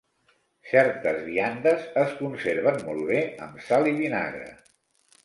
Certes 0.69 1.19
viandes 1.27 1.85
es 2.03 2.15
conserven 2.21 2.81
molt 2.87 3.05
bé 3.11 3.21
amb 3.49 3.63
sal 3.69 3.91
i 3.93 3.95
vinagre. 4.01 4.49